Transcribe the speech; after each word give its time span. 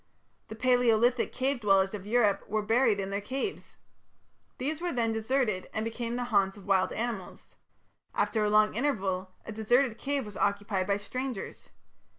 The 0.47 0.55
Palaeolithic 0.55 1.31
cave 1.31 1.59
dwellers 1.59 1.93
of 1.93 2.07
Europe 2.07 2.45
were 2.49 2.63
buried 2.63 2.99
in 2.99 3.11
their 3.11 3.21
caves. 3.21 3.77
These 4.57 4.81
were 4.81 4.91
then 4.91 5.13
deserted 5.13 5.69
and 5.75 5.85
became 5.85 6.15
the 6.15 6.23
haunts 6.33 6.57
of 6.57 6.65
wild 6.65 6.91
animals. 6.91 7.45
After 8.15 8.43
a 8.43 8.49
long 8.49 8.73
interval 8.73 9.29
a 9.45 9.51
deserted 9.51 9.99
cave 9.99 10.25
was 10.25 10.37
occupied 10.37 10.87
by 10.87 10.97
strangers. 10.97 11.69